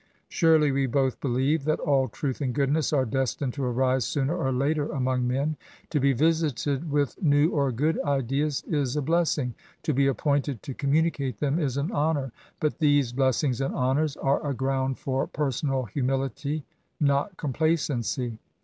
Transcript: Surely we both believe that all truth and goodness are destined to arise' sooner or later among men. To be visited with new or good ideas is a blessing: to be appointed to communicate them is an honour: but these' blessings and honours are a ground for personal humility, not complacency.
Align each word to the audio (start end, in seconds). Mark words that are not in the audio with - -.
Surely 0.29 0.71
we 0.71 0.87
both 0.87 1.21
believe 1.21 1.63
that 1.65 1.79
all 1.79 2.07
truth 2.07 2.41
and 2.41 2.55
goodness 2.55 2.91
are 2.91 3.05
destined 3.05 3.53
to 3.53 3.63
arise' 3.63 4.03
sooner 4.03 4.35
or 4.35 4.51
later 4.51 4.91
among 4.91 5.27
men. 5.27 5.55
To 5.91 5.99
be 5.99 6.11
visited 6.11 6.89
with 6.91 7.21
new 7.21 7.51
or 7.51 7.71
good 7.71 7.99
ideas 8.03 8.63
is 8.67 8.95
a 8.95 9.01
blessing: 9.03 9.53
to 9.83 9.93
be 9.93 10.07
appointed 10.07 10.63
to 10.63 10.73
communicate 10.73 11.37
them 11.37 11.59
is 11.59 11.77
an 11.77 11.91
honour: 11.91 12.31
but 12.59 12.79
these' 12.79 13.13
blessings 13.13 13.61
and 13.61 13.75
honours 13.75 14.17
are 14.17 14.43
a 14.49 14.55
ground 14.55 14.97
for 14.97 15.27
personal 15.27 15.83
humility, 15.83 16.63
not 16.99 17.37
complacency. 17.37 18.39